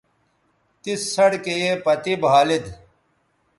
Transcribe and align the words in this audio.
تس 0.81 1.01
سڑکے 1.15 1.55
یے 1.61 1.71
پتے 1.85 2.13
بھالید 2.23 2.65